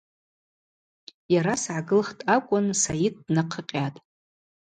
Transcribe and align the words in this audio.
Йара 1.33 1.55
сгӏагылхтӏ 1.63 2.25
акӏвын 2.35 2.67
Сайыт 2.83 3.15
днахъыкъьатӏ. 3.25 3.99